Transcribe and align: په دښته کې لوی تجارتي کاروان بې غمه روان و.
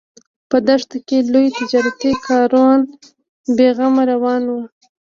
په 0.49 0.57
دښته 0.67 0.97
کې 1.07 1.17
لوی 1.33 1.47
تجارتي 1.59 2.11
کاروان 2.27 2.79
بې 3.55 3.69
غمه 3.77 4.03
روان 4.11 4.43
و. 4.47 4.53